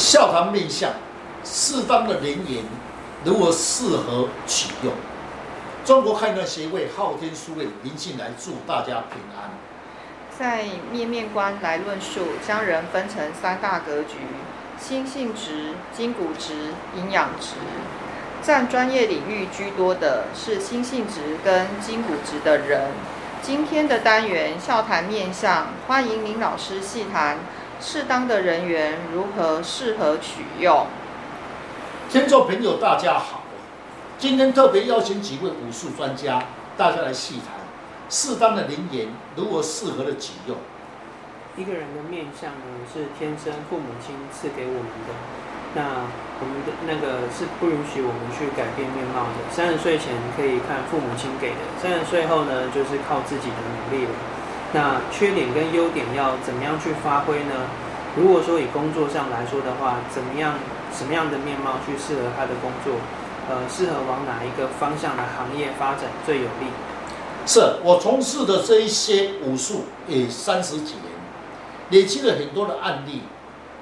[0.00, 0.92] 笑谈面相，
[1.44, 2.64] 适当的人言
[3.22, 4.94] 如何适合取用？
[5.84, 9.50] 中国汉官协会昊天书院林进来祝大家平安。
[10.38, 14.16] 在面面观来论述，将人分成三大格局：
[14.80, 17.56] 心性值、筋骨值、营养值。
[18.42, 22.88] 占专业领域居多的是心性值跟筋骨值的人。
[23.42, 27.36] 今天的单元笑谈面相，欢迎林老师细谈
[27.80, 30.86] 适当的人员如何适合取用。
[32.10, 33.40] 听众朋友，大家好，
[34.18, 36.42] 今天特别邀请几位武术专家，
[36.76, 37.56] 大家来细谈
[38.10, 40.58] 适当的人缘如何适合的取用。
[41.56, 45.14] 一个人的面相呢，是天生父母亲赐给我们的。
[45.72, 46.04] 那
[46.40, 49.48] 我们的那个是不允许我们去改变面貌的。
[49.50, 54.12] 三十岁前可以看父母亲给的，三十岁后呢，就是靠自己的努力了。
[54.72, 57.54] 那缺点跟优点要怎么样去发挥呢？
[58.16, 60.54] 如果说以工作上来说的话，怎么样
[60.92, 62.94] 什么样的面貌去适合他的工作？
[63.48, 66.66] 呃，适合往哪一个方向的行业发展最有利？
[67.46, 71.04] 是我从事的这一些武术也三十几年，
[71.90, 73.22] 累积了很多的案例。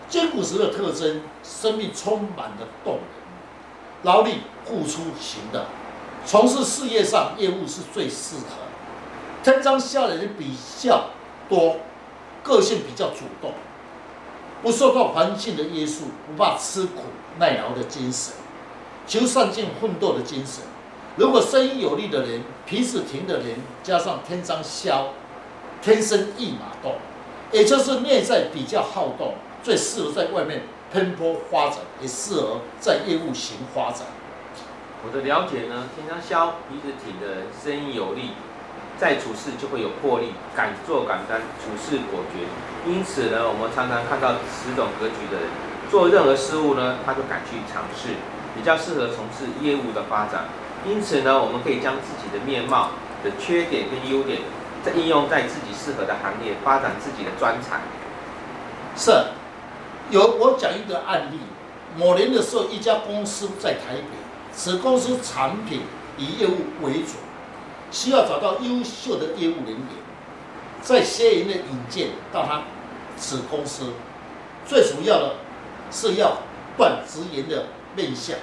[0.08, 5.66] 筋骨石的特征，生命充满了动能，劳力付出型的，
[6.24, 8.67] 从事事业上业务是最适合。
[9.48, 11.06] 天仓虾的人比较
[11.48, 11.76] 多，
[12.42, 13.54] 个性比较主动，
[14.62, 17.04] 不受到环境的约束，不怕吃苦
[17.38, 18.34] 耐劳的精神，
[19.06, 20.64] 求上进奋斗的精神。
[21.16, 25.04] 如果声音有力的人，鼻子挺的人，加上天仓虾，
[25.80, 26.96] 天生一马动，
[27.50, 29.32] 也就是内在比较好动。
[29.62, 34.02] 最适合在外面奔波发展，也适合在业务型发展。
[35.06, 38.32] 我的了解呢，天仓虾鼻子挺的人，声音有力，
[38.98, 42.44] 在处事就会有魄力，敢做敢当，处事果决。
[42.84, 45.48] 因此呢，我们常常看到此种格局的人，
[45.90, 48.18] 做任何事物呢，他就敢去尝试，
[48.56, 50.44] 比较适合从事业务的发展。
[50.84, 52.90] 因此呢，我们可以将自己的面貌
[53.22, 54.40] 的缺点跟优点，
[54.84, 57.80] 再应用在自己适合的行业，发展自己的专长。
[58.96, 59.32] 是。
[60.10, 61.38] 有我讲一个案例，
[61.94, 64.16] 某年的时候，一家公司在台北，
[64.54, 65.82] 此公司产品
[66.16, 67.18] 以业务为主，
[67.90, 69.88] 需要找到优秀的业务人员，
[70.82, 72.62] 在些人的引荐到他
[73.16, 73.92] 此公司，
[74.66, 75.34] 最主要的
[75.90, 76.38] 是要
[76.76, 77.66] 断职员的
[77.96, 78.36] 面相，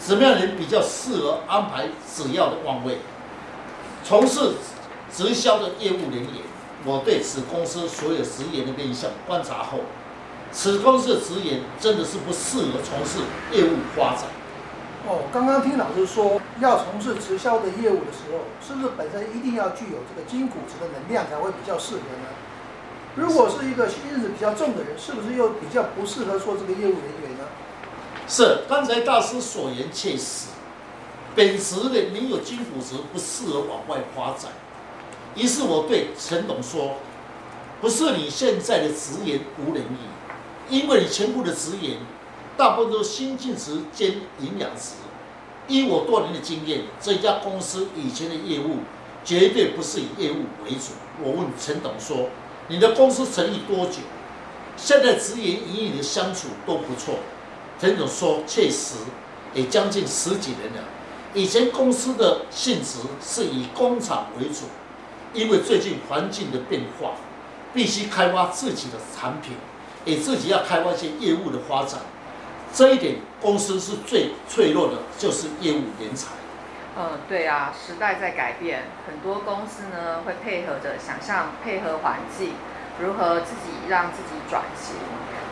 [0.00, 2.98] 什么样人比较适合安排主要的岗位，
[4.04, 4.52] 从事
[5.12, 6.42] 直销的业务人员，
[6.84, 9.80] 我对此公司所有职员的面相观察后。
[10.52, 13.18] 此公司的职员真的是不适合从事
[13.52, 14.24] 业务发展。
[15.06, 22.28] 哦，刚刚听老师说要从事直销的业务的时候，是不是本身一定要具有这个筋骨质的能量才会比较适合呢？
[23.14, 27.44] 如果是一个心性比较重的人，是不是又比较不适合做这个业务人员呢？
[28.26, 30.48] 是，刚才大师所言确实，
[31.36, 34.50] 本职的你有筋骨质不适合往外发展。
[35.36, 36.96] 于是我对陈董说
[37.80, 39.98] ：“不是你现在的职言无能力。”
[40.68, 41.98] 因为你全部的职言，
[42.56, 44.92] 大部分都是心性质兼营养质。
[45.68, 48.78] 依我多年的经验，这家公司以前的业务
[49.24, 50.92] 绝对不是以业务为主。
[51.22, 52.28] 我问陈董说
[52.68, 53.98] ：“你的公司成立多久？
[54.76, 57.16] 现在职员与你的相处都不错。”
[57.78, 58.94] 陈总说：“确实，
[59.52, 60.88] 也将近十几年了。
[61.34, 64.66] 以前公司的性质是以工厂为主，
[65.34, 67.10] 因为最近环境的变化，
[67.74, 69.54] 必须开发自己的产品。”
[70.06, 71.98] 也自己要开发一些业务的发展，
[72.76, 76.28] 这一点公司是最脆弱的，就是业务人才。
[76.94, 82.52] 嗯，对啊，时代在改变，很多公司呢会配合着想象配合环境，
[83.00, 84.94] 如何自己让自己转型。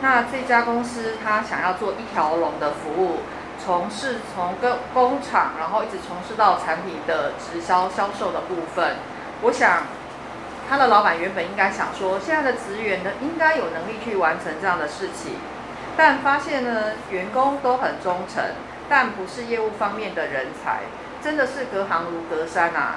[0.02, 3.20] 那这家公司他想要做一条龙的服务，
[3.58, 8.96] 从事从跟工厂，然后一直从事到产品的直销销售的部分，
[9.40, 9.84] 我想。
[10.66, 15.34] 他的老板原本应该想说，现在的职员呢，应该有能力去完成这样的事情，
[15.96, 18.42] 但发现呢，员工都很忠诚，
[18.88, 20.82] 但不是业务方面的人才，
[21.22, 22.96] 真的是隔行如隔山啊。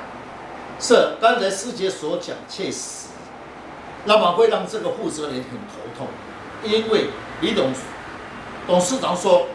[0.79, 3.07] 是，刚才师姐所讲，确实，
[4.05, 6.07] 那么会让这个负责人很头痛，
[6.63, 7.07] 因为
[7.41, 7.71] 李董
[8.65, 9.47] 董事长说，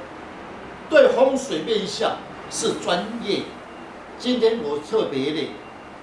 [0.89, 2.17] 对风水面相
[2.51, 3.43] 是专业，
[4.19, 5.51] 今天我特别的。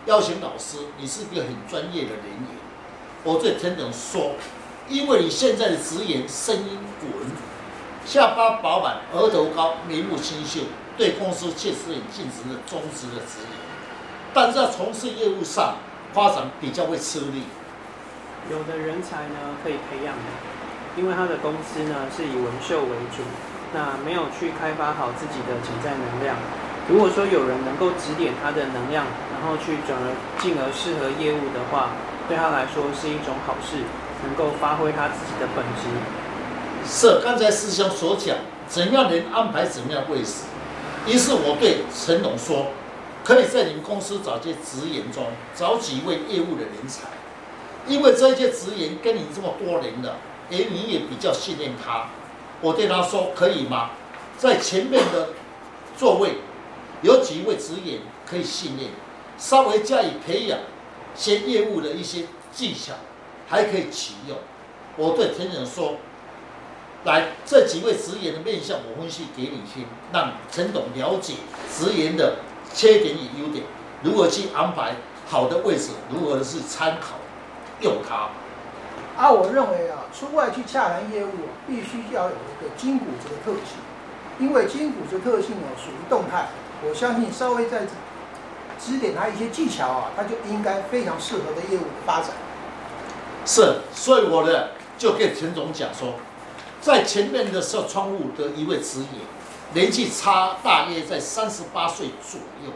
[0.05, 2.47] 邀请老师，你是一个很专业的人员。
[3.23, 4.31] 我对陈总说，
[4.89, 7.31] 因为你现在的职业声音稳，
[8.05, 10.61] 下巴饱满，额头高，眉目清秀，
[10.97, 13.53] 对公司确实很尽职的忠实的职员。
[14.33, 15.75] 但是在从事业务上
[16.11, 17.43] 发展比较会吃力。
[18.49, 20.29] 有的人才呢可以培养的，
[20.97, 23.21] 因为他的公司呢是以文绣为主，
[23.73, 26.35] 那没有去开发好自己的潜在能量。
[26.89, 30.09] 如果说有人能够指点他的能量，然后去转而
[30.41, 31.89] 进而适合业务的话，
[32.29, 33.77] 对他来说是一种好事，
[34.23, 35.89] 能够发挥他自己的本职。
[36.87, 38.37] 是刚才师兄所讲，
[38.67, 40.43] 怎样能安排怎样位置？
[41.07, 42.67] 于是我对陈龙说，
[43.23, 47.07] 可以在你们公司找些职员中找几位业务的人才，
[47.87, 50.17] 因为这些职员跟你这么多年了，
[50.51, 52.05] 而你也比较信任他。
[52.61, 53.89] 我对他说，可以吗？
[54.37, 55.29] 在前面的
[55.97, 56.35] 座位。
[57.01, 57.99] 有几位职员
[58.29, 58.87] 可以信任，
[59.37, 60.59] 稍微加以培养，
[61.15, 62.93] 些业务的一些技巧，
[63.47, 64.37] 还可以启用。
[64.97, 65.95] 我对陈总说
[67.05, 71.35] ：“来，这几位职员的面相，我分析给你听，让陈董了解
[71.71, 72.37] 职员的
[72.73, 73.63] 缺点与优点，
[74.03, 74.95] 如何去安排
[75.27, 77.15] 好的位置，如何是参考
[77.81, 78.29] 用它。”
[79.15, 81.31] 啊，我认为啊，出外去洽谈业务，
[81.67, 83.77] 必须要有一个筋骨子的特性，
[84.39, 86.47] 因为筋骨子特性呢，属于动态。
[86.87, 87.81] 我相信稍微在
[88.79, 92.29] 指点他一些技巧啊，他就应该非常适合的业务发展。
[93.45, 96.13] 是，所以我呢就跟陈总讲说，
[96.81, 99.09] 在前面的设窗户的一位职员，
[99.73, 102.71] 年纪差大约在三十八岁左右。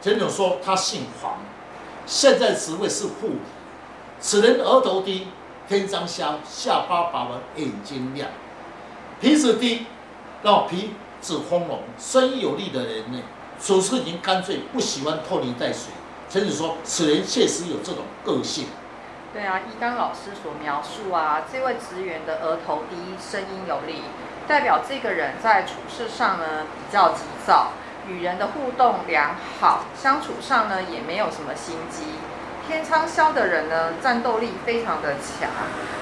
[0.00, 1.38] 陈总说他姓黄，
[2.06, 3.38] 现在职位是副理。
[4.20, 5.28] 此人额头低，
[5.68, 8.28] 天仓削，下巴薄，眼睛亮，
[9.20, 9.86] 鼻子低，
[10.42, 13.20] 然后鼻子丰隆，声音有力的人呢，
[13.64, 15.92] 处事已经干脆，不喜欢拖泥带水。
[16.28, 18.66] 陈子说，此人确实有这种个性。
[19.32, 24.02] 对啊，一刚老师所描述啊，这位职员的额头低，声音有力，
[24.48, 27.68] 代表这个人在处事上呢比较急躁，
[28.08, 32.02] 与人的互动良好，相处上呢也没有什么心机。
[32.66, 35.48] 天仓削的人呢，战斗力非常的强，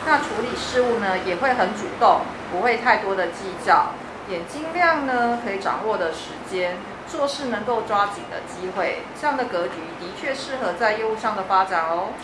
[0.07, 3.91] 那处理事务呢也会很主动，不会太多的计较。
[4.31, 6.77] 眼睛亮呢，可以掌握的时间，
[7.11, 12.15] 做事能够抓紧的机会，这样的格局的确适合在业务上的发展哦。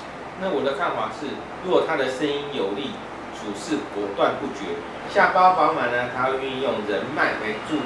[0.41, 1.27] 那我的看法是，
[1.65, 2.95] 如果他的声音有力，
[3.35, 4.79] 处事果断不绝，
[5.11, 7.83] 下包饱满呢，他会运用人脉来助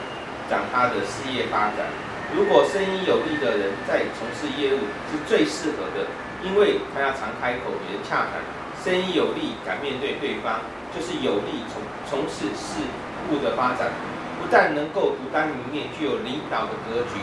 [0.51, 1.89] 长他的事业发展。
[2.37, 6.05] 如果声音有力的人在从事业务是最适合的，
[6.45, 8.45] 因为他要常开口与人洽谈，
[8.85, 10.61] 声音有力，敢面对对方，
[10.95, 12.85] 就是有利从从事事
[13.33, 13.89] 物的发展。
[14.41, 17.21] 不但能够独当一面，具有领导的格局。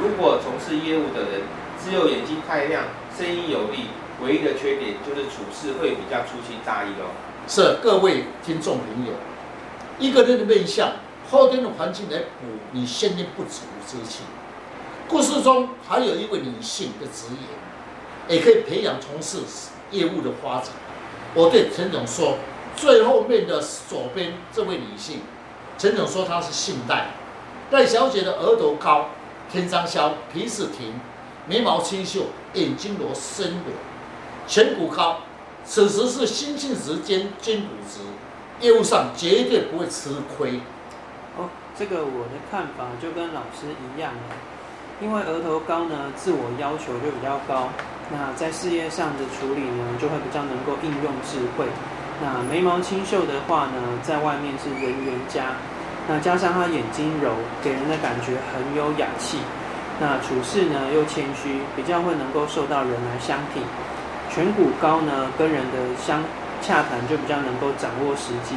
[0.00, 1.42] 如果从事业务的人
[1.82, 2.84] 只有眼睛太亮，
[3.18, 3.88] 声音有力，
[4.22, 7.10] 唯一的缺点就是处事会比较粗心大意哦。
[7.48, 9.12] 是各位听众朋友，
[9.98, 10.92] 一个人的面相，
[11.28, 14.22] 后天的环境来补你先天不足之气。
[15.08, 19.38] 故事中还有一位女性的职员，也可以培养从事
[19.90, 20.68] 业务的发展。
[21.34, 22.36] 我对陈总说，
[22.76, 25.20] 最后面的左边这位女性。
[25.80, 27.06] 陈总说他是姓戴，
[27.70, 29.06] 戴小姐的额头高，
[29.50, 31.00] 天仓削，鼻子挺，
[31.46, 33.72] 眉毛清秀，眼睛螺深裸，
[34.46, 35.20] 颧骨高。
[35.64, 38.00] 此时是心性直兼筋骨直，
[38.60, 40.60] 业务上绝对不会吃亏。
[41.38, 44.20] 哦，这个我的看法就跟老师一样了，
[45.00, 47.70] 因为额头高呢，自我要求就比较高，
[48.12, 51.64] 那在事业上的处理呢，就会比较能够应用智慧。
[52.22, 55.56] 那眉毛清秀的话呢，在外面是人缘佳。
[56.08, 59.38] 那加上他眼睛柔，给人的感觉很有雅气。
[60.00, 63.62] 那处事呢又谦虚，比较会能够受到人来相挺。
[64.32, 66.22] 颧骨高呢，跟人的相
[66.60, 68.56] 洽谈就比较能够掌握时机。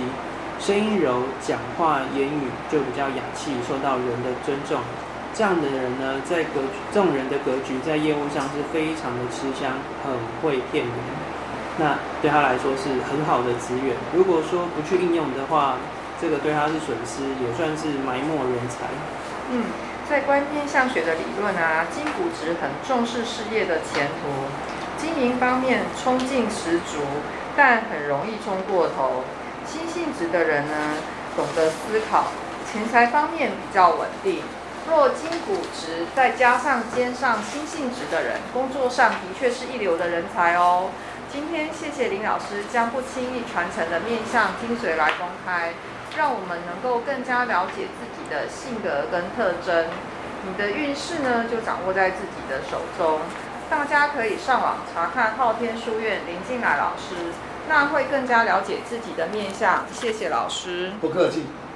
[0.60, 4.80] 声音柔，讲话言语就比较雅气，受到人的尊重。
[5.34, 10.94] 这样的人呢，在格，这种人的格局在业务上是非常的吃香，很会骗人。
[11.78, 13.96] 那对他来说是很好的资源。
[14.14, 15.78] 如果说不去应用的话，
[16.22, 18.86] 这个对他是损失，也算是埋没人才。
[19.52, 19.66] 嗯，
[20.10, 24.46] 在观天象学的理论啊，金骨值很重视事业的前途，
[24.98, 27.02] 经营方面冲劲十足，
[27.58, 29.24] 但很容易冲过头。
[29.66, 30.96] 心性值的人呢，
[31.36, 32.28] 懂得思考，
[32.72, 34.42] 钱财方面比较稳定。
[34.88, 40.90] 若金骨值再加上兼上心性值的人，工作上的确是一流的人才哦。
[41.34, 45.74] 今天谢谢林老师将不轻易传承的面相精髓来公开，
[46.16, 49.88] 让我们能够更加了解自己的性格跟特征。
[50.46, 53.20] 你的运势呢，就掌握在自己的手中。
[53.68, 57.34] 大家可以上网查看昊天书院林进来老师，
[57.68, 59.88] 那会更加了解自己的面相。
[59.92, 61.48] 谢谢老师，不客气。